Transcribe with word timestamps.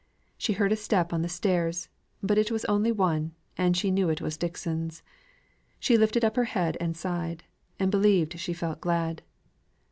She 0.35 0.53
heard 0.53 0.71
a 0.71 0.75
step 0.75 1.13
on 1.13 1.21
the 1.21 1.29
stairs, 1.29 1.87
but 2.23 2.39
it 2.39 2.49
was 2.49 2.65
only 2.65 2.91
one, 2.91 3.35
and 3.55 3.77
she 3.77 3.91
knew 3.91 4.09
it 4.09 4.19
was 4.19 4.35
Dixon's. 4.35 5.03
She 5.79 5.95
lifted 5.95 6.25
up 6.25 6.35
her 6.37 6.45
head 6.45 6.75
and 6.79 6.97
sighed, 6.97 7.43
and 7.77 7.91
believed 7.91 8.39
she 8.39 8.51
felt 8.53 8.81
glad. 8.81 9.21